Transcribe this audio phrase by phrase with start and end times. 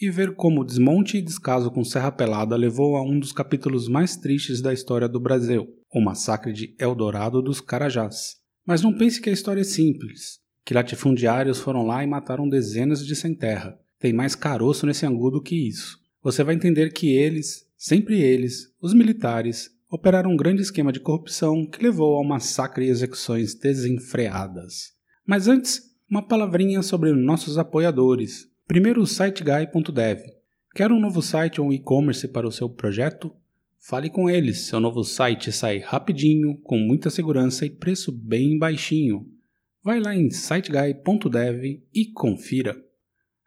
[0.00, 3.86] e ver como o desmonte e descaso com Serra Pelada levou a um dos capítulos
[3.86, 8.36] mais tristes da história do Brasil, o massacre de Eldorado dos Carajás.
[8.66, 13.04] Mas não pense que a história é simples, que latifundiários foram lá e mataram dezenas
[13.04, 13.78] de sem terra.
[13.98, 15.98] Tem mais caroço nesse angu do que isso.
[16.22, 21.66] Você vai entender que eles, sempre eles, os militares, operaram um grande esquema de corrupção
[21.66, 24.92] que levou ao massacre e execuções desenfreadas.
[25.26, 28.49] Mas antes, uma palavrinha sobre nossos apoiadores.
[28.70, 30.20] Primeiro o siteguy.dev.
[30.76, 33.34] Quer um novo site ou e-commerce para o seu projeto?
[33.80, 34.60] Fale com eles.
[34.60, 39.26] Seu novo site sai rapidinho, com muita segurança e preço bem baixinho.
[39.82, 42.80] Vai lá em siteguy.dev e confira.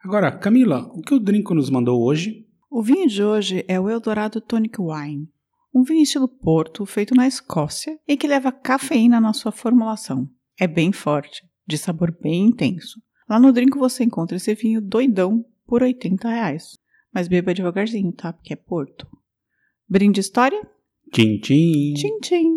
[0.04, 2.46] Agora, Camila, o que o Drinco nos mandou hoje?
[2.70, 5.30] O vinho de hoje é o Eldorado Tonic Wine,
[5.74, 10.30] um vinho estilo Porto feito na Escócia e que leva cafeína na sua formulação.
[10.60, 13.02] É bem forte, de sabor bem intenso.
[13.34, 16.78] Lá no Drinco você encontra esse vinho doidão por 80 reais.
[17.12, 18.31] Mas beba devagarzinho, tá?
[18.31, 19.08] Porque é Porto.
[19.89, 20.62] Brinde história?
[21.12, 21.95] Tchim, tchim.
[21.95, 22.54] Tchim, tchim.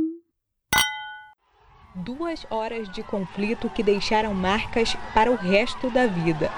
[2.05, 6.51] Duas horas de conflito que deixaram marcas para o resto da vida.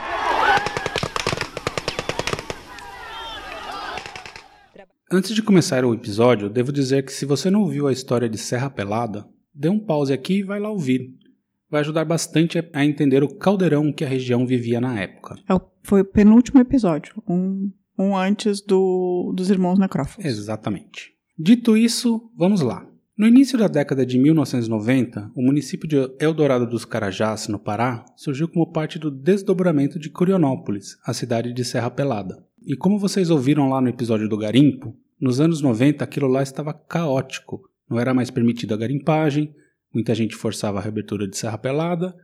[5.12, 8.36] Antes de começar o episódio, devo dizer que se você não ouviu a história de
[8.36, 11.08] Serra Pelada, dê um pause aqui e vai lá ouvir.
[11.70, 15.36] Vai ajudar bastante a entender o caldeirão que a região vivia na época.
[15.48, 20.24] É foi o penúltimo episódio, um, um antes do, dos Irmãos Necrófagos.
[20.24, 21.12] Exatamente.
[21.39, 22.86] Dito isso, vamos lá.
[23.17, 28.46] No início da década de 1990, o município de Eldorado dos Carajás, no Pará, surgiu
[28.48, 32.46] como parte do desdobramento de Curionópolis, a cidade de Serra Pelada.
[32.64, 36.73] E como vocês ouviram lá no episódio do garimpo, nos anos 90 aquilo lá estava
[36.73, 37.68] caótico.
[37.90, 39.52] Não era mais permitida a garimpagem,
[39.92, 42.14] muita gente forçava a reabertura de Serra Pelada,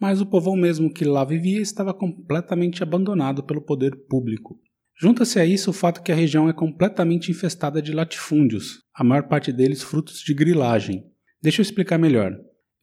[0.00, 4.58] mas o povão mesmo que lá vivia estava completamente abandonado pelo poder público.
[5.00, 9.28] Junta-se a isso o fato que a região é completamente infestada de latifúndios, a maior
[9.28, 11.04] parte deles frutos de grilagem.
[11.40, 12.32] Deixa eu explicar melhor.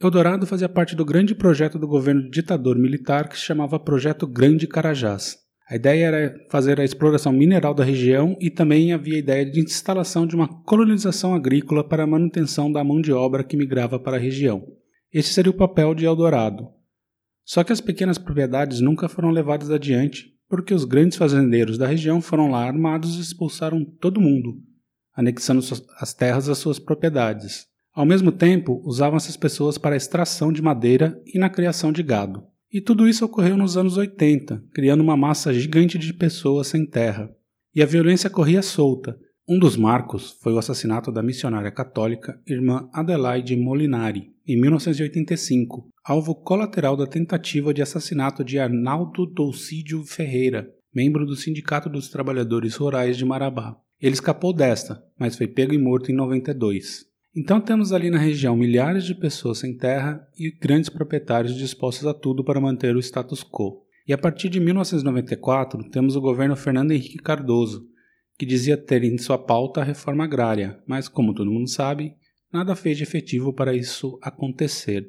[0.01, 4.65] Eldorado fazia parte do grande projeto do governo ditador militar que se chamava Projeto Grande
[4.65, 5.37] Carajás.
[5.69, 9.59] A ideia era fazer a exploração mineral da região e também havia a ideia de
[9.59, 14.17] instalação de uma colonização agrícola para a manutenção da mão de obra que migrava para
[14.17, 14.65] a região.
[15.13, 16.69] Esse seria o papel de Eldorado.
[17.45, 22.19] Só que as pequenas propriedades nunca foram levadas adiante, porque os grandes fazendeiros da região
[22.19, 24.55] foram lá armados e expulsaram todo mundo,
[25.15, 25.63] anexando
[25.99, 27.67] as terras às suas propriedades.
[27.93, 32.01] Ao mesmo tempo, usavam essas pessoas para a extração de madeira e na criação de
[32.01, 32.43] gado.
[32.71, 37.29] E tudo isso ocorreu nos anos 80, criando uma massa gigante de pessoas sem terra.
[37.73, 39.17] E a violência corria solta.
[39.47, 46.35] Um dos marcos foi o assassinato da missionária católica irmã Adelaide Molinari, em 1985, alvo
[46.35, 53.17] colateral da tentativa de assassinato de Arnaldo Dolcídio Ferreira, membro do Sindicato dos Trabalhadores Rurais
[53.17, 53.75] de Marabá.
[53.99, 57.08] Ele escapou desta, mas foi pego e morto em 92.
[57.39, 62.13] Então temos ali na região milhares de pessoas sem terra e grandes proprietários dispostos a
[62.13, 63.85] tudo para manter o status quo.
[64.05, 67.87] E a partir de 1994 temos o governo Fernando Henrique Cardoso,
[68.37, 72.13] que dizia ter em sua pauta a reforma agrária, mas como todo mundo sabe,
[72.51, 75.07] nada fez de efetivo para isso acontecer.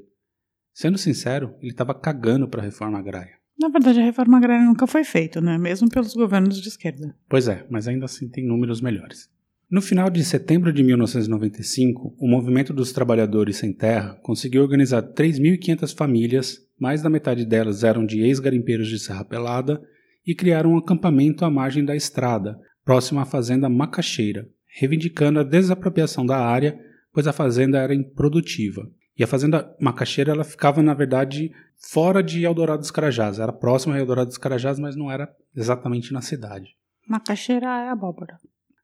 [0.72, 3.40] Sendo sincero, ele estava cagando para a reforma agrária.
[3.58, 5.58] Na verdade, a reforma agrária nunca foi feita, né?
[5.58, 7.12] Mesmo pelos governos de esquerda.
[7.28, 9.28] Pois é, mas ainda assim tem números melhores.
[9.70, 15.96] No final de setembro de 1995, o Movimento dos Trabalhadores Sem Terra conseguiu organizar 3.500
[15.96, 19.80] famílias, mais da metade delas eram de ex-garimpeiros de Serra Pelada,
[20.26, 26.26] e criaram um acampamento à margem da estrada, próximo à fazenda Macaxeira, reivindicando a desapropriação
[26.26, 26.76] da área,
[27.12, 28.90] pois a fazenda era improdutiva.
[29.16, 31.52] E a fazenda Macaxeira ela ficava, na verdade,
[31.92, 33.38] fora de Eldorado dos Carajás.
[33.38, 36.74] Era próximo a Eldorado dos Carajás, mas não era exatamente na cidade.
[37.06, 38.36] Macaxeira é abóbora.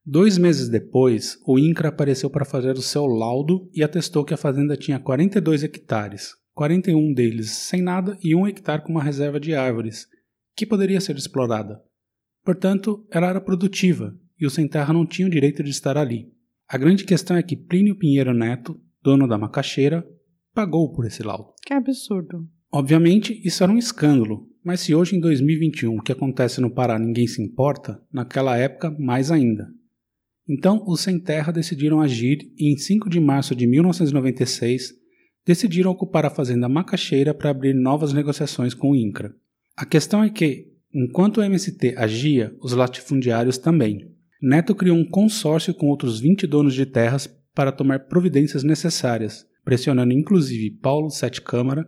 [0.09, 4.37] Dois meses depois, o INCRA apareceu para fazer o seu laudo e atestou que a
[4.37, 9.53] fazenda tinha 42 hectares, 41 deles sem nada e um hectare com uma reserva de
[9.53, 10.07] árvores,
[10.55, 11.83] que poderia ser explorada.
[12.45, 16.33] Portanto, ela era produtiva e os sem terra não tinham direito de estar ali.
[16.69, 20.07] A grande questão é que Plínio Pinheiro Neto, dono da macaxeira,
[20.55, 21.53] pagou por esse laudo.
[21.67, 22.47] Que absurdo.
[22.73, 26.97] Obviamente, isso era um escândalo, Mas se hoje em 2021 o que acontece no Pará
[26.97, 29.67] ninguém se importa, naquela época mais ainda.
[30.49, 34.95] Então os sem terra decidiram agir e em 5 de março de 1996
[35.45, 39.35] decidiram ocupar a fazenda Macaxeira para abrir novas negociações com o INCRA.
[39.77, 44.11] A questão é que, enquanto o MST agia, os latifundiários também.
[44.41, 50.13] Neto criou um consórcio com outros 20 donos de terras para tomar providências necessárias, pressionando
[50.13, 51.87] inclusive Paulo Sete Câmara,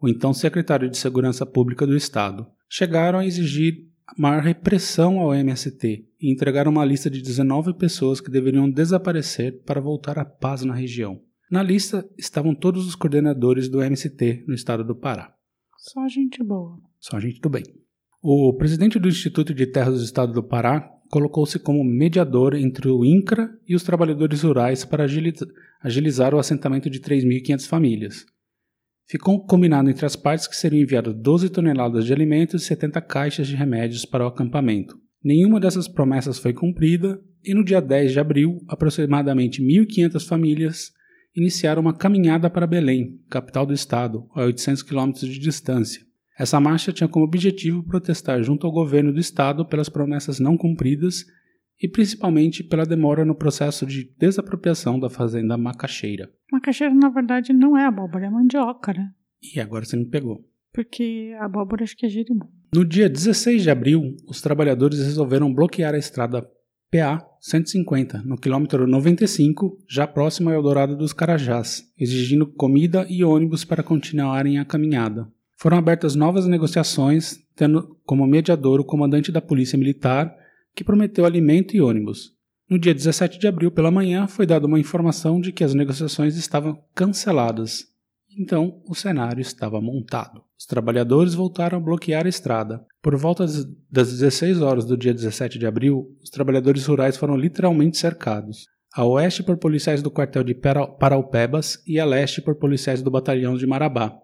[0.00, 2.46] o então secretário de Segurança Pública do Estado.
[2.68, 8.30] Chegaram a exigir maior repressão ao MST e entregaram uma lista de 19 pessoas que
[8.30, 11.20] deveriam desaparecer para voltar à paz na região.
[11.50, 15.34] Na lista estavam todos os coordenadores do MST no estado do Pará.
[15.78, 16.78] Só gente boa.
[16.98, 17.64] Só gente do bem.
[18.20, 23.04] O presidente do Instituto de Terras do Estado do Pará colocou-se como mediador entre o
[23.04, 25.06] INCRA e os trabalhadores rurais para
[25.82, 28.26] agilizar o assentamento de 3.500 famílias.
[29.06, 33.46] Ficou combinado entre as partes que seriam enviadas 12 toneladas de alimentos e 70 caixas
[33.46, 35.00] de remédios para o acampamento.
[35.28, 40.90] Nenhuma dessas promessas foi cumprida e no dia 10 de abril, aproximadamente 1.500 famílias
[41.36, 46.00] iniciaram uma caminhada para Belém, capital do estado, a 800 quilômetros de distância.
[46.38, 51.26] Essa marcha tinha como objetivo protestar junto ao governo do estado pelas promessas não cumpridas
[51.78, 56.32] e principalmente pela demora no processo de desapropriação da fazenda Macaxeira.
[56.50, 59.10] Macaxeira, na verdade, não é abóbora, é mandioca, né?
[59.54, 60.42] E agora você me pegou.
[60.72, 62.48] Porque a abóbora acho que é girimum.
[62.70, 66.46] No dia 16 de abril, os trabalhadores resolveram bloquear a estrada
[66.90, 73.64] PA 150, no quilômetro 95, já próximo ao Eldorado dos Carajás, exigindo comida e ônibus
[73.64, 75.26] para continuarem a caminhada.
[75.56, 80.34] Foram abertas novas negociações, tendo como mediador o comandante da Polícia Militar
[80.74, 82.32] que prometeu alimento e ônibus.
[82.68, 86.36] No dia 17 de abril, pela manhã, foi dada uma informação de que as negociações
[86.36, 87.86] estavam canceladas.
[88.38, 90.47] Então, o cenário estava montado.
[90.58, 92.84] Os trabalhadores voltaram a bloquear a estrada.
[93.00, 93.46] Por volta
[93.90, 98.66] das 16 horas do dia 17 de abril, os trabalhadores rurais foram literalmente cercados.
[98.92, 103.56] A oeste por policiais do quartel de Paraupebas e a leste por policiais do batalhão
[103.56, 104.18] de Marabá.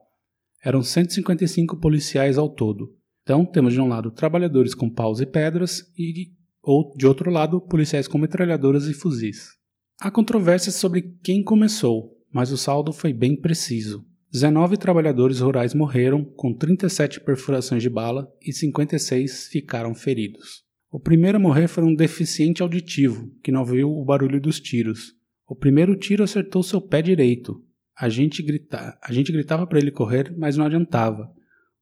[0.64, 2.92] Eram 155 policiais ao todo.
[3.22, 6.32] Então, temos de um lado trabalhadores com paus e pedras e
[6.96, 9.50] de outro lado, policiais com metralhadoras e fuzis.
[10.00, 14.04] Há controvérsias sobre quem começou, mas o saldo foi bem preciso.
[14.34, 20.64] 19 trabalhadores rurais morreram, com 37 perfurações de bala e 56 ficaram feridos.
[20.90, 25.14] O primeiro a morrer foi um deficiente auditivo, que não viu o barulho dos tiros.
[25.48, 27.64] O primeiro tiro acertou seu pé direito.
[27.96, 28.98] A gente, grita...
[29.00, 31.32] a gente gritava para ele correr, mas não adiantava.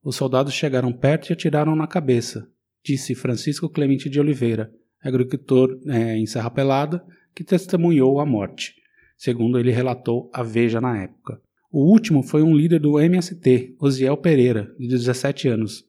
[0.04, 2.52] Os soldados chegaram perto e atiraram na cabeça
[2.84, 4.72] disse Francisco Clemente de Oliveira,
[5.02, 8.74] agricultor é, em Serra Pelada, que testemunhou a morte,
[9.16, 11.40] segundo ele relatou à Veja na época.
[11.72, 15.82] O último foi um líder do MST, Osiel Pereira, de 17 anos,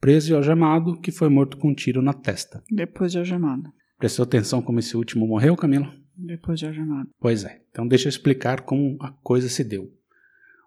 [0.00, 2.62] preso e algemado, que foi morto com um tiro na testa.
[2.70, 3.68] Depois de algemado.
[3.98, 5.92] Prestou atenção como esse último morreu, Camila?
[6.16, 7.08] Depois de algemado.
[7.18, 7.60] Pois é.
[7.68, 9.90] Então deixa eu explicar como a coisa se deu.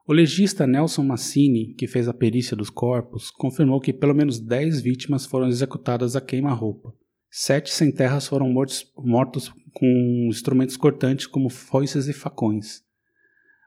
[0.06, 4.82] O legista Nelson Massini, que fez a perícia dos corpos, confirmou que pelo menos 10
[4.82, 6.94] vítimas foram executadas a queima-roupa.
[7.32, 12.86] Sete sem terras foram mortos, mortos com instrumentos cortantes como foices e facões.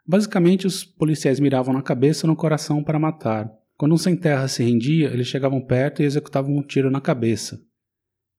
[0.07, 3.51] Basicamente, os policiais miravam na cabeça ou no coração para matar.
[3.77, 7.61] Quando um sem terra se rendia, eles chegavam perto e executavam um tiro na cabeça.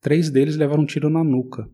[0.02, 1.70] Três deles levaram um tiro na nuca.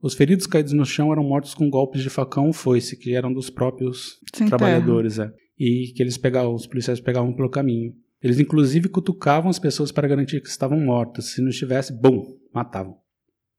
[0.00, 3.32] Os feridos caídos no chão eram mortos com golpes de facão ou foice, que eram
[3.32, 5.18] dos próprios sem trabalhadores.
[5.18, 7.92] É e que eles pegavam, os policiais pegavam pelo caminho.
[8.22, 11.32] Eles inclusive cutucavam as pessoas para garantir que estavam mortas.
[11.32, 12.22] Se não estivesse, bum,
[12.54, 12.96] matavam.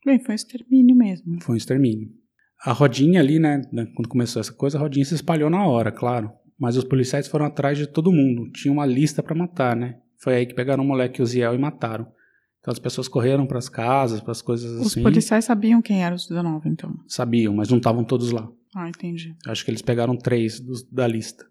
[0.06, 1.42] Bem, foi um extermínio mesmo.
[1.42, 2.10] Foi um extermínio.
[2.66, 5.92] A rodinha ali, né, né, quando começou essa coisa, a rodinha se espalhou na hora,
[5.92, 6.32] claro.
[6.60, 8.52] Mas os policiais foram atrás de todo mundo.
[8.52, 9.98] Tinha uma lista para matar, né?
[10.18, 12.06] Foi aí que pegaram o moleque Uziel e mataram.
[12.60, 15.00] Então as pessoas correram para as casas, para as coisas os assim.
[15.00, 16.94] Os policiais sabiam quem eram os 19, então?
[17.08, 18.52] Sabiam, mas não estavam todos lá.
[18.76, 19.34] Ah, entendi.
[19.48, 21.46] Acho que eles pegaram três dos, da lista.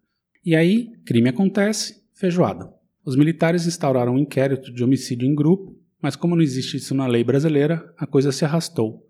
[0.45, 2.71] E aí, crime acontece, feijoada.
[3.05, 7.07] Os militares instauraram um inquérito de homicídio em grupo, mas como não existe isso na
[7.07, 9.08] lei brasileira, a coisa se arrastou.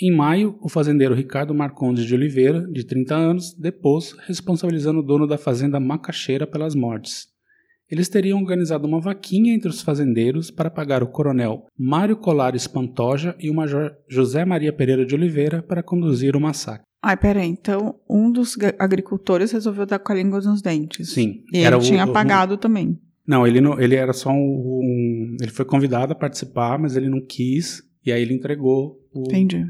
[0.00, 5.26] Em maio, o fazendeiro Ricardo Marcondes de Oliveira, de 30 anos, depôs, responsabilizando o dono
[5.26, 7.32] da fazenda Macaxeira pelas mortes.
[7.90, 13.36] Eles teriam organizado uma vaquinha entre os fazendeiros para pagar o coronel Mário Colares Pantoja
[13.38, 16.86] e o major José Maria Pereira de Oliveira para conduzir o massacre.
[17.02, 21.12] Ai, peraí, então um dos agricultores resolveu dar com a língua nos dentes.
[21.12, 21.42] Sim.
[21.52, 22.56] E ele tinha o, pagado o...
[22.56, 22.98] também.
[23.26, 27.10] Não, ele não, ele era só um, um, Ele foi convidado a participar, mas ele
[27.10, 27.82] não quis.
[28.06, 29.24] E aí ele entregou o.
[29.28, 29.66] Entendi.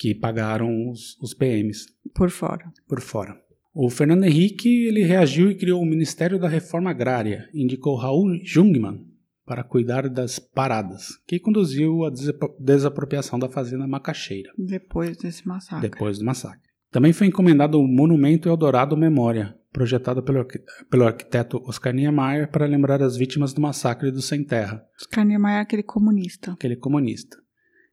[0.00, 1.84] Que pagaram os, os PMs.
[2.14, 2.72] Por fora.
[2.88, 3.38] Por fora.
[3.74, 7.50] O Fernando Henrique ele reagiu e criou o Ministério da Reforma Agrária.
[7.52, 9.06] Indicou Raul Jungmann
[9.44, 12.10] para cuidar das paradas, que conduziu à
[12.58, 14.50] desapropriação da fazenda Macaxeira.
[14.56, 15.90] Depois desse massacre.
[15.90, 16.70] Depois do massacre.
[16.90, 20.46] Também foi encomendado o Monumento Eldorado Memória, projetado pelo,
[20.90, 24.82] pelo arquiteto Oscar Niemeyer para lembrar as vítimas do massacre do Sem Terra.
[24.98, 26.52] Oscar Niemeyer é aquele comunista.
[26.52, 27.36] Aquele comunista.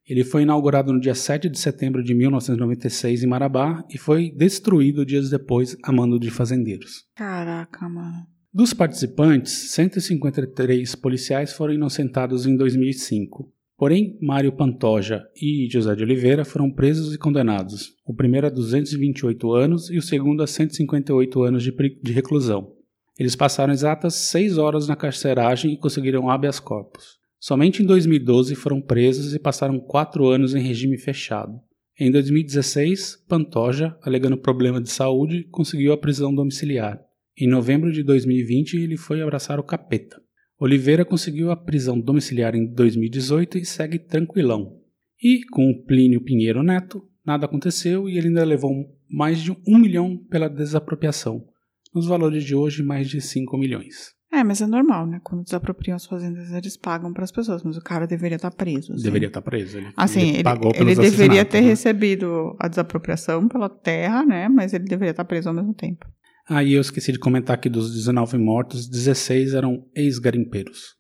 [0.07, 5.05] Ele foi inaugurado no dia 7 de setembro de 1996 em Marabá e foi destruído
[5.05, 7.03] dias depois a mando de fazendeiros.
[7.15, 8.25] Caraca, mano.
[8.53, 13.51] Dos participantes, 153 policiais foram inocentados em 2005.
[13.77, 19.53] Porém, Mário Pantoja e José de Oliveira foram presos e condenados, o primeiro a 228
[19.53, 22.73] anos e o segundo a 158 anos de, de reclusão.
[23.19, 27.16] Eles passaram exatas seis horas na carceragem e conseguiram habeas corpus.
[27.39, 31.60] Somente em 2012 foram presos e passaram quatro anos em regime fechado.
[32.00, 37.00] Em 2016, Pantoja, alegando problema de saúde, conseguiu a prisão domiciliar.
[37.36, 40.20] Em novembro de 2020, ele foi abraçar o capeta.
[40.60, 44.79] Oliveira conseguiu a prisão domiciliar em 2018 e segue tranquilão.
[45.22, 48.72] E, com o Plínio Pinheiro Neto, nada aconteceu e ele ainda levou
[49.10, 51.46] mais de um milhão pela desapropriação.
[51.94, 54.16] Nos valores de hoje, mais de 5 milhões.
[54.31, 55.22] É, mas é normal, né?
[55.24, 58.55] Quando desapropriam as fazendas, eles pagam para as pessoas, mas o cara deveria estar tá
[58.55, 58.93] preso.
[58.93, 59.03] Assim.
[59.03, 59.77] Deveria estar tá preso.
[59.77, 61.67] Ele, assim, ele, ele, pagou ele deveria ter né?
[61.67, 64.50] recebido a desapropriação pela terra, né?
[64.50, 66.05] Mas ele deveria estar tá preso ao mesmo tempo.
[66.50, 70.96] Ah, e eu esqueci de comentar que dos 19 mortos, 16 eram ex-garimpeiros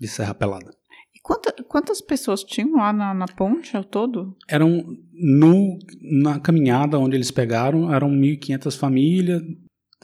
[0.00, 0.70] de Serra Pelada.
[1.14, 4.36] E quanta, quantas pessoas tinham lá na, na ponte ao todo?
[4.48, 5.78] Eram, no,
[6.22, 9.42] na caminhada onde eles pegaram, eram 1.500 famílias,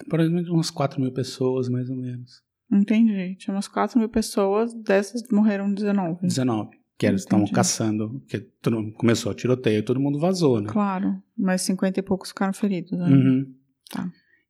[0.08, 2.42] provavelmente umas 4 mil pessoas, mais ou menos.
[2.74, 3.36] Entendi.
[3.36, 6.26] Tinha umas 4 mil pessoas, dessas morreram 19.
[6.26, 6.70] 19.
[6.96, 8.22] Que eles estavam caçando,
[8.62, 10.68] todo, começou a tiroteio e todo mundo vazou, né?
[10.68, 12.92] Claro, mas 50 e poucos ficaram feridos.
[12.92, 13.08] Né?
[13.08, 13.54] Uhum.
[13.90, 14.08] Tá.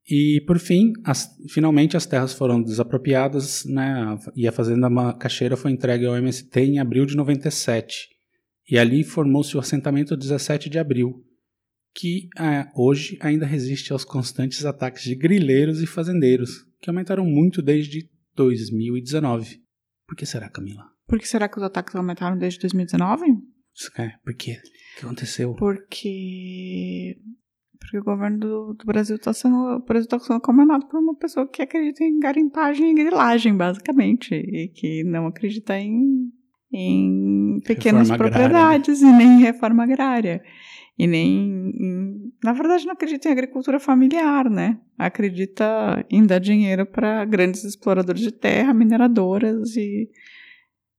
[0.09, 5.71] E, por fim, as, finalmente as terras foram desapropriadas né, e a Fazenda Macaxeira foi
[5.71, 8.11] entregue ao MST em abril de 97.
[8.71, 11.25] E ali formou-se o assentamento 17 de abril,
[11.95, 17.63] que é, hoje ainda resiste aos constantes ataques de grileiros e fazendeiros, que aumentaram muito
[17.63, 19.61] desde 2019.
[20.07, 20.85] Por que será, Camila?
[21.07, 23.25] Por que será que os ataques aumentaram desde 2019?
[23.99, 24.59] É, por quê?
[24.97, 25.55] O que aconteceu?
[25.55, 27.19] Porque
[27.85, 31.15] porque o governo do, do Brasil está sendo, o Brasil tá sendo comandado por uma
[31.17, 36.31] pessoa que acredita em garimpagem e grilagem, basicamente, e que não acredita em,
[36.73, 39.15] em pequenas reforma propriedades agrária.
[39.15, 40.43] e nem em reforma agrária.
[40.97, 44.79] E nem, em, na verdade, não acredita em agricultura familiar, né?
[44.97, 50.09] Acredita em dar dinheiro para grandes exploradores de terra, mineradoras e,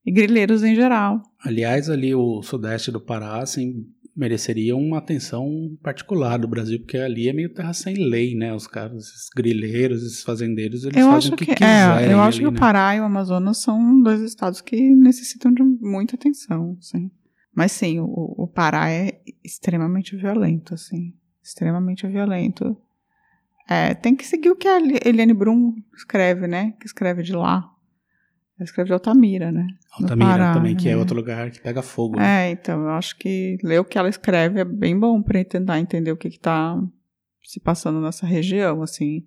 [0.06, 1.22] e grileiros em geral.
[1.40, 3.86] Aliás, ali o sudeste do Pará, assim,
[4.16, 8.54] mereceria uma atenção particular do Brasil, porque ali é meio terra sem lei, né?
[8.54, 12.10] Os caras, esses grileiros, esses fazendeiros, eles eu fazem o que, que é, quiserem.
[12.10, 12.58] É, eu acho ali, que né?
[12.58, 17.10] o Pará e o Amazonas são dois estados que necessitam de muita atenção, sim.
[17.56, 21.14] Mas sim, o, o Pará é extremamente violento, assim.
[21.42, 22.78] Extremamente violento.
[23.68, 26.74] É, tem que seguir o que a Eliane Brum escreve, né?
[26.80, 27.72] Que escreve de lá.
[28.58, 29.68] Ela escreve de Altamira, né?
[29.92, 30.92] Altamira Pará, também, que é.
[30.92, 32.18] é outro lugar que pega fogo.
[32.18, 32.50] Né?
[32.50, 35.80] É, então, eu acho que ler o que ela escreve é bem bom para tentar
[35.80, 36.78] entender o que está
[37.44, 39.26] se passando nessa região, assim.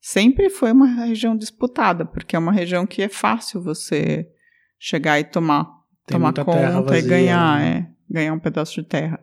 [0.00, 4.28] Sempre foi uma região disputada, porque é uma região que é fácil você
[4.78, 5.68] chegar e tomar,
[6.10, 7.78] Tem tomar conta vazia, e ganhar, né?
[7.78, 9.22] é, ganhar um pedaço de terra.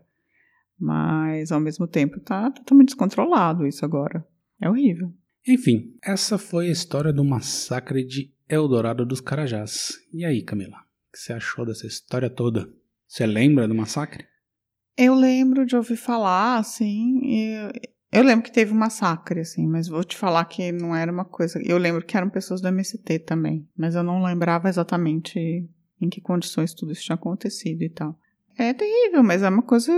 [0.80, 4.26] Mas, ao mesmo tempo, tá totalmente descontrolado isso agora.
[4.62, 5.12] É horrível.
[5.48, 9.94] Enfim, essa foi a história do massacre de Eldorado dos Carajás.
[10.14, 10.78] E aí, Camila?
[10.78, 12.70] O que você achou dessa história toda?
[13.08, 14.26] Você lembra do massacre?
[14.98, 17.22] Eu lembro de ouvir falar, assim.
[17.24, 17.72] Eu,
[18.12, 21.26] eu lembro que teve um massacre, assim, mas vou te falar que não era uma
[21.26, 21.62] coisa.
[21.64, 25.70] Eu lembro que eram pessoas do MST também, mas eu não lembrava exatamente
[26.02, 28.18] em que condições tudo isso tinha acontecido e tal.
[28.58, 29.92] É terrível, mas é uma coisa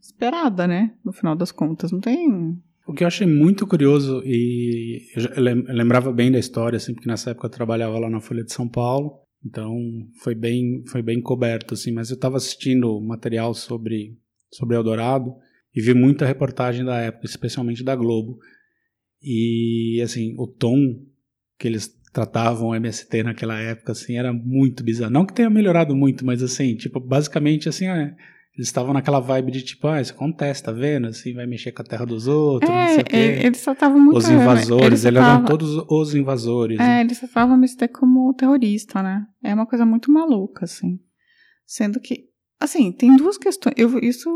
[0.00, 0.94] esperada, né?
[1.04, 2.56] No final das contas, não tem.
[2.86, 5.42] O que eu achei muito curioso, e eu,
[5.74, 8.68] lembrava bem da história, assim, porque nessa época eu trabalhava lá na Folha de São
[8.68, 9.76] Paulo, então
[10.22, 14.16] foi bem, foi bem coberto, assim, mas eu estava assistindo material sobre,
[14.52, 15.34] sobre Eldorado
[15.74, 18.38] e vi muita reportagem da época, especialmente da Globo.
[19.20, 20.76] E, assim, o tom
[21.58, 25.12] que eles tratavam o MST naquela época, assim, era muito bizarro.
[25.12, 28.14] Não que tenha melhorado muito, mas, assim, tipo, basicamente, assim, é,
[28.56, 31.08] eles estavam naquela vibe de tipo, ah, isso acontece, tá vendo?
[31.08, 33.16] Assim, vai mexer com a terra dos outros, é, não sei o quê.
[33.44, 34.16] Eles só estavam muito...
[34.16, 36.80] Os invasores, eles, eles eram todos os invasores.
[36.80, 37.00] É, né?
[37.02, 39.26] eles só estavam me como terrorista, né?
[39.44, 40.98] É uma coisa muito maluca, assim.
[41.66, 43.74] Sendo que, assim, tem duas questões.
[43.76, 44.30] Eu, isso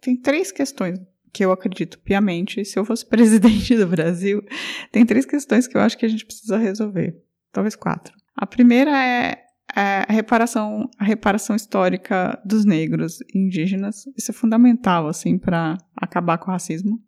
[0.00, 0.98] tem três questões
[1.34, 2.64] que eu acredito piamente.
[2.64, 4.42] Se eu fosse presidente do Brasil,
[4.90, 7.25] tem três questões que eu acho que a gente precisa resolver.
[7.56, 8.14] Talvez quatro.
[8.36, 14.34] A primeira é é, a reparação, a reparação histórica dos negros e indígenas, isso é
[14.34, 17.02] fundamental, assim, para acabar com o racismo,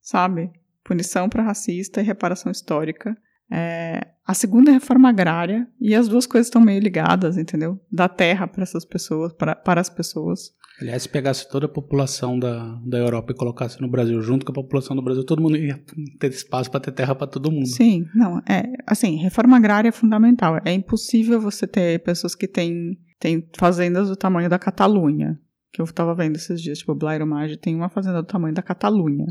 [0.00, 0.50] sabe?
[0.82, 3.16] Punição para racista e reparação histórica.
[3.50, 7.80] É, a segunda é reforma agrária, e as duas coisas estão meio ligadas, entendeu?
[7.90, 10.52] Da terra para essas pessoas, pra, para as pessoas.
[10.80, 14.52] Aliás, se pegasse toda a população da, da Europa e colocasse no Brasil junto com
[14.52, 15.80] a população do Brasil, todo mundo ia
[16.18, 17.66] ter espaço para ter terra para todo mundo.
[17.66, 20.60] Sim, não, é, assim, reforma agrária é fundamental.
[20.64, 25.38] É impossível você ter pessoas que têm, têm fazendas do tamanho da Catalunha,
[25.72, 28.62] que eu estava vendo esses dias, tipo, Blairo Maggi tem uma fazenda do tamanho da
[28.62, 29.26] Catalunha.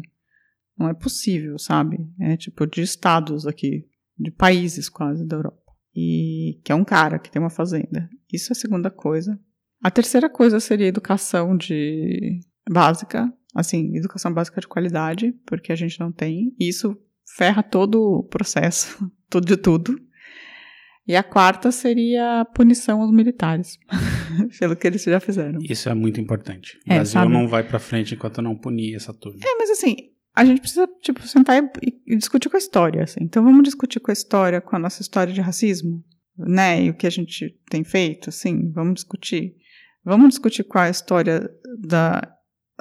[0.77, 1.99] Não é possível, sabe?
[2.19, 3.85] É tipo de estados aqui,
[4.21, 5.57] de países quase da Europa.
[5.95, 8.09] E que é um cara que tem uma fazenda.
[8.31, 9.39] Isso é a segunda coisa.
[9.83, 15.99] A terceira coisa seria educação de básica, assim, educação básica de qualidade, porque a gente
[15.99, 16.53] não tem.
[16.59, 16.95] E isso
[17.35, 19.95] ferra todo o processo, tudo de tudo.
[21.07, 23.77] E a quarta seria a punição aos militares,
[24.59, 25.59] pelo que eles já fizeram.
[25.63, 26.77] Isso é muito importante.
[26.87, 27.33] O É, Brasil sabe?
[27.33, 29.39] não vai para frente enquanto não punir essa turma.
[29.43, 29.95] É, mas assim,
[30.35, 33.19] a gente precisa, tipo, sentar e, e discutir com a história, assim.
[33.21, 36.03] Então vamos discutir com a história, com a nossa história de racismo,
[36.37, 36.83] né?
[36.83, 39.55] E o que a gente tem feito, assim, vamos discutir.
[40.03, 42.21] Vamos discutir qual a história da,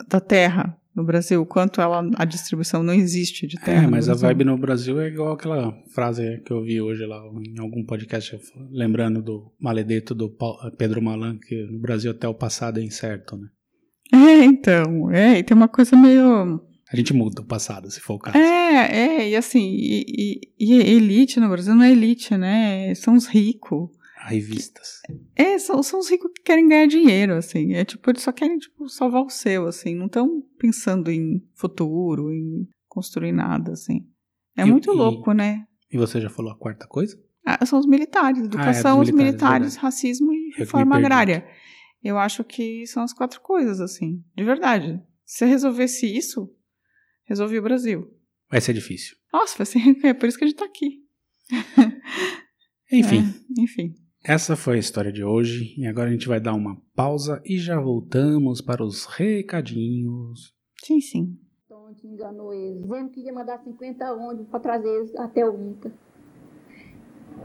[0.09, 3.85] da terra no Brasil, quanto ela, a distribuição não existe de terra.
[3.85, 7.21] É, mas a vibe no Brasil é igual aquela frase que eu vi hoje lá
[7.47, 8.39] em algum podcast,
[8.71, 10.35] lembrando do maledeto do
[10.77, 13.49] Pedro Malan, que no Brasil até o passado é incerto, né?
[14.13, 16.61] É, então, é, e tem uma coisa meio.
[16.93, 18.37] A gente muda o passado, se for o caso.
[18.37, 22.93] É, é, e assim, e, e- e elite no Brasil não é elite, né?
[22.95, 23.91] São os ricos.
[24.27, 25.01] Revistas.
[25.35, 27.73] É, são, são os ricos que querem ganhar dinheiro, assim.
[27.75, 29.95] É tipo, eles só querem, tipo, salvar o seu, assim.
[29.95, 34.07] Não estão pensando em futuro, em construir nada, assim.
[34.57, 35.65] É E- muito louco, né?
[35.91, 37.19] E você já falou a quarta coisa?
[37.47, 41.47] Ah, são os militares, educação, dos os militares, militares, racismo e reforma agrária.
[42.03, 44.23] Eu acho que são as quatro coisas, assim.
[44.37, 45.01] De verdade.
[45.25, 46.51] Se resolvesse isso,
[47.31, 48.13] resolvi o Brasil.
[48.51, 49.17] Vai ser difícil.
[49.33, 50.99] Nossa, vai ser, é por isso que a gente tá aqui.
[52.93, 53.95] Enfim, É, enfim.
[54.25, 55.75] essa foi a história de hoje.
[55.79, 60.53] E agora a gente vai dar uma pausa e já voltamos para os recadinhos.
[60.85, 61.39] Sim, sim.
[61.69, 65.93] Tonte enganou eles, dizendo que ia mandar 50 ônibus para trazer eles até o INCA.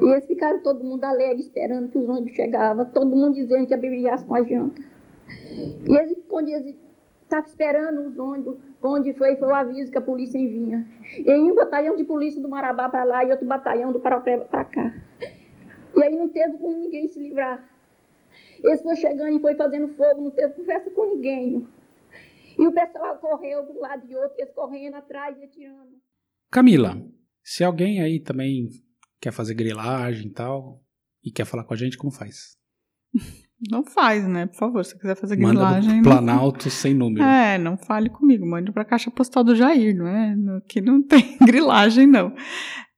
[0.02, 3.74] E eles ficaram todo mundo alegre, esperando que os ônibus chegavam, todo mundo dizendo que
[3.74, 4.82] ia beber com a janta.
[5.88, 6.76] E eles, quando eles
[7.25, 10.88] estavam esperando os ônibus, onde foi, foi o aviso que a polícia vinha.
[11.17, 14.38] E aí um batalhão de polícia do Marabá para lá e outro batalhão do Parapé
[14.38, 14.93] para cá.
[15.95, 17.67] E aí não teve como ninguém se livrar.
[18.63, 21.67] Eles foram chegando e foi fazendo fogo, não teve conversa com ninguém.
[22.57, 25.91] E o pessoal correu de um lado e outro, eles correndo atrás e atirando.
[26.49, 26.95] Camila,
[27.43, 28.69] se alguém aí também
[29.19, 30.81] quer fazer grilagem e tal,
[31.23, 32.57] e quer falar com a gente, como faz?
[33.71, 34.45] Não faz, né?
[34.47, 35.95] Por favor, se quiser fazer Manda grilagem.
[35.95, 37.23] não- Planalto sem número.
[37.25, 40.35] É, não fale comigo, mande pra caixa postal do Jair, não é?
[40.67, 42.33] Que não tem grilagem, não.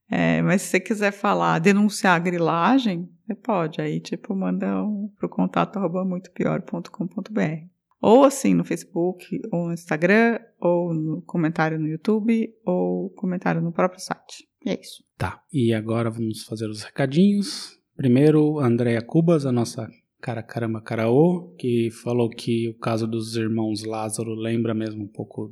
[0.09, 3.81] É, mas se você quiser falar, denunciar a grilagem, você pode.
[3.81, 7.67] Aí, tipo, manda um, pro contato arroba muitopior.com.br.
[8.01, 13.71] Ou assim, no Facebook, ou no Instagram, ou no comentário no YouTube, ou comentário no
[13.71, 14.47] próprio site.
[14.65, 15.03] E é isso.
[15.17, 17.77] Tá, e agora vamos fazer os recadinhos.
[17.95, 19.89] Primeiro, a Andrea Cubas, a nossa
[20.19, 25.51] cara caramba caraô, que falou que o caso dos irmãos Lázaro lembra mesmo um pouco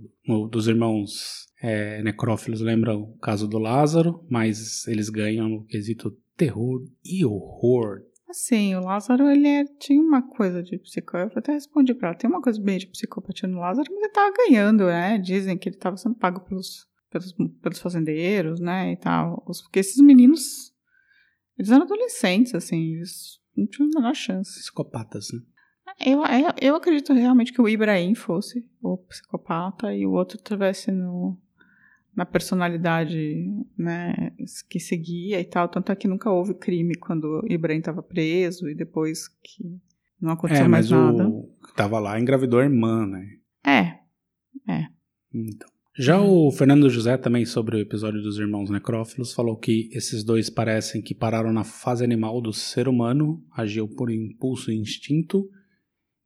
[0.49, 6.83] dos irmãos é, necrófilos, lembra o caso do Lázaro, mas eles ganham no quesito terror
[7.03, 8.01] e horror.
[8.29, 11.35] Assim, o Lázaro, ele é- tinha uma coisa de psicópata.
[11.35, 12.17] Eu até respondi pra ela.
[12.17, 15.17] Tem uma coisa bem de psicopatia no Lázaro, mas ele tava ganhando, né?
[15.17, 18.91] Dizem que ele tava sendo pago pelos, pelos, pelos fazendeiros, né?
[18.91, 19.41] E tal.
[19.45, 20.73] Porque esses meninos,
[21.57, 24.59] eles eram adolescentes, assim, eles não tinham a menor chance.
[24.59, 25.39] Psicopatas, né?
[26.05, 30.91] Eu, eu, eu acredito realmente que o Ibrahim fosse o psicopata e o outro tivesse
[30.91, 31.37] no,
[32.13, 33.45] na personalidade
[33.77, 34.13] né,
[34.69, 35.69] que seguia e tal.
[35.69, 39.79] Tanto é que nunca houve crime quando o Ibrahim estava preso e depois que
[40.19, 41.29] não aconteceu É, mais mas nada.
[41.29, 43.25] o tava lá engravidou a irmã, né?
[43.65, 43.99] É,
[45.33, 45.69] Então.
[45.97, 50.49] Já o Fernando José, também sobre o episódio dos irmãos necrófilos, falou que esses dois
[50.49, 55.49] parecem que pararam na fase animal do ser humano, agiu por impulso e instinto,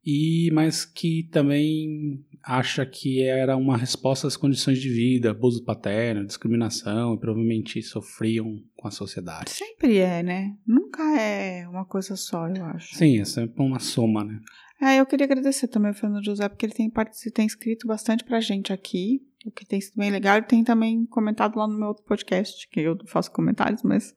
[0.04, 6.26] e mas que também acha que era uma resposta às condições de vida, abuso paterno,
[6.26, 9.52] discriminação, e provavelmente sofriam com a sociedade.
[9.52, 10.58] sempre é, né?
[10.66, 12.96] Nunca é uma coisa só, eu acho.
[12.96, 14.40] Sim, é sempre uma soma, né?
[14.82, 16.92] É, eu queria agradecer também ao Fernando José, porque ele tem,
[17.34, 20.38] tem escrito bastante pra gente aqui, o que tem sido bem legal.
[20.38, 24.14] Ele tem também comentado lá no meu outro podcast, que eu faço comentários, mas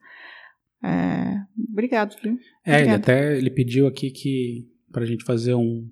[0.83, 2.37] É, obrigado, viu?
[2.65, 5.89] É, ele até ele pediu aqui que pra gente fazer um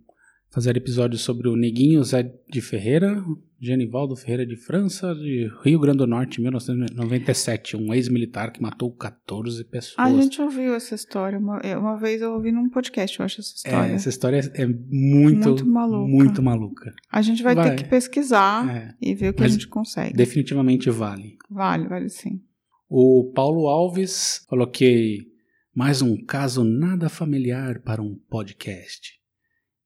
[0.51, 3.23] fazer episódio sobre o Neguinho Zé de Ferreira,
[3.59, 9.63] Genivaldo Ferreira de França, de Rio Grande do Norte, 1997, um ex-militar que matou 14
[9.65, 9.95] pessoas.
[9.97, 11.37] A gente ouviu essa história.
[11.39, 13.93] Uma, eu- uma vez eu ouvi num podcast, eu acho, essa É, história.
[13.93, 16.07] essa história é muito, Muito maluca.
[16.11, 16.93] muito maluca.
[17.11, 17.69] A gente vai, Vai.
[17.75, 20.13] ter que pesquisar É, e ver o que Mas a gente consegue.
[20.15, 21.37] definitivamente vale.
[21.49, 22.41] Vale, vale sim.
[22.89, 25.19] O Paulo Alves falou que
[25.73, 29.20] mais um caso nada familiar para um podcast.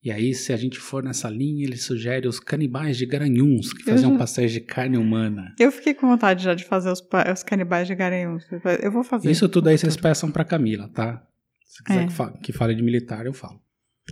[0.05, 3.83] E aí, se a gente for nessa linha, ele sugere os canibais de Garanhuns, que
[3.83, 4.17] faziam Uhum.
[4.19, 5.55] pastéis de carne humana.
[5.59, 7.01] Eu fiquei com vontade já de fazer os,
[7.33, 8.45] os canibais de Garanhuns.
[8.83, 9.31] Eu vou fazer.
[9.31, 11.25] Isso tudo aí vocês peçam pra Camila, tá?
[11.65, 12.05] Se quiser É.
[12.05, 13.59] que, fa- que fale de militar, eu falo.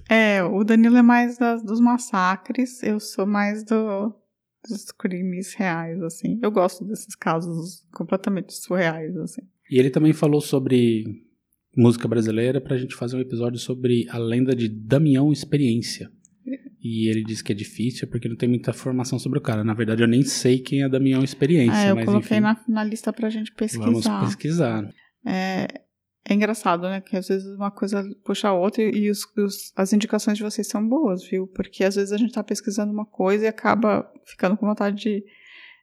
[0.10, 4.12] É, o Danilo é mais das- dos massacres, eu sou mais do,
[4.67, 6.39] dos crimes reais, assim.
[6.41, 9.43] Eu gosto desses casos completamente surreais, assim.
[9.69, 11.21] E ele também falou sobre
[11.75, 16.12] música brasileira pra gente fazer um episódio sobre a lenda de Damião Experiência.
[16.86, 19.63] E ele disse que é difícil porque não tem muita informação sobre o cara.
[19.63, 21.73] Na verdade, eu nem sei quem é Damião Experiência.
[21.79, 23.86] Ah, eu mas coloquei enfim, na, na lista pra gente pesquisar.
[23.86, 24.93] Vamos pesquisar.
[25.25, 25.65] É,
[26.27, 26.99] é engraçado, né?
[26.99, 30.43] Que às vezes uma coisa puxa a outra e, e os- os- as indicações de
[30.43, 31.47] vocês são boas, viu?
[31.47, 35.23] Porque às vezes a gente tá pesquisando uma coisa e acaba ficando com vontade de,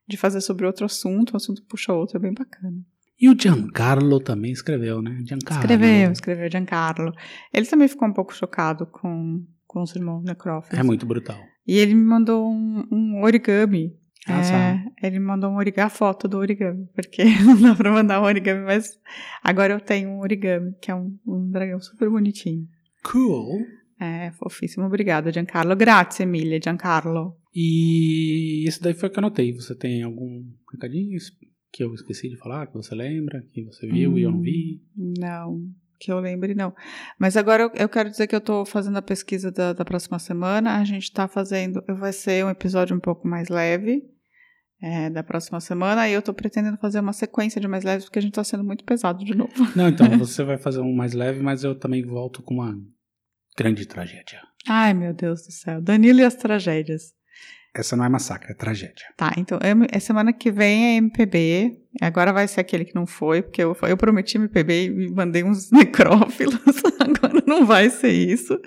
[0.07, 2.76] de fazer sobre outro assunto, o assunto puxa outro, é bem bacana.
[3.21, 5.19] E o Giancarlo também escreveu, né?
[5.27, 5.63] Giancarlo.
[5.63, 7.13] Escreveu, escreveu Giancarlo.
[7.53, 10.79] Ele também ficou um pouco chocado com, com os irmãos necrófilos.
[10.79, 11.39] É muito brutal.
[11.67, 13.95] E ele me mandou um, um origami.
[14.27, 14.41] Ah,
[15.03, 18.21] É, ele me mandou um origami, a foto do origami, porque não dá pra mandar
[18.21, 18.99] um origami, mas
[19.43, 22.67] agora eu tenho um origami, que é um, um dragão super bonitinho.
[23.03, 23.67] Cool.
[23.99, 24.87] É, fofíssimo.
[24.87, 25.77] Obrigada, Giancarlo.
[25.77, 27.37] Grazie, Emília, Giancarlo.
[27.55, 29.53] E esse daí foi o que eu anotei.
[29.53, 31.17] Você tem algum recadinho
[31.73, 34.83] que eu esqueci de falar, que você lembra, que você viu e eu não vi?
[34.97, 35.61] Não,
[35.99, 36.75] que eu lembre, não.
[37.19, 40.19] Mas agora eu, eu quero dizer que eu tô fazendo a pesquisa da, da próxima
[40.19, 40.79] semana.
[40.79, 41.83] A gente tá fazendo.
[41.87, 44.03] Vai ser um episódio um pouco mais leve.
[44.83, 48.19] é, da próxima semana, e eu tô pretendendo fazer uma sequência de mais leves, porque
[48.19, 49.53] a gente tá sendo muito pesado de novo.
[49.77, 52.75] Não, então você vai fazer um mais leve, mas eu também volto com uma
[53.57, 54.41] grande tragédia.
[54.67, 55.81] Ai, meu Deus do céu.
[55.83, 57.15] Danilo e as tragédias.
[57.73, 59.07] Essa não é massacre, é tragédia.
[59.17, 61.79] Tá, então é, é semana que vem é MPB.
[62.01, 65.71] Agora vai ser aquele que não foi, porque eu, eu prometi MPB e mandei uns
[65.73, 66.61] necrófilos.
[66.99, 68.61] Agora não vai ser isso.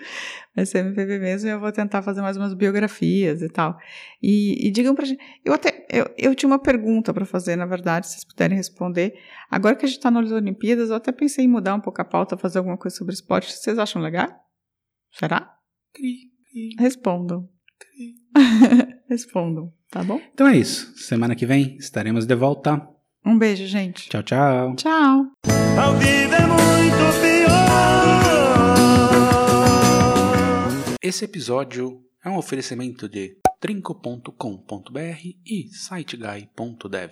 [0.55, 3.77] Vai ser MPB mesmo e eu vou tentar fazer mais umas biografias e tal.
[4.21, 5.19] E, e digam pra gente.
[5.43, 5.85] Eu até.
[5.91, 9.15] Eu, eu tinha uma pergunta pra fazer, na verdade, se vocês puderem responder.
[9.51, 12.05] Agora que a gente tá nas Olimpíadas, eu até pensei em mudar um pouco a
[12.05, 13.51] pauta, fazer alguma coisa sobre esporte.
[13.51, 14.29] Vocês acham legal?
[15.11, 15.57] Será?
[16.79, 17.49] Respondam.
[19.09, 20.19] Respondam, tá bom?
[20.33, 20.93] Então é isso.
[20.97, 22.81] Semana que vem estaremos de volta.
[23.25, 24.09] Um beijo, gente.
[24.09, 24.75] Tchau, tchau.
[24.75, 25.27] Tchau.
[25.81, 27.53] Ao vivo é muito pior.
[31.01, 34.29] Esse episódio é um oferecimento de trinco.com.br
[35.45, 37.11] e siteguy.dev.